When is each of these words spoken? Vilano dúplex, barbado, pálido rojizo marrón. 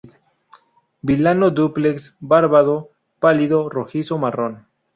Vilano 1.03 1.51
dúplex, 1.51 2.17
barbado, 2.19 2.89
pálido 3.19 3.69
rojizo 3.69 4.17
marrón. 4.17 4.65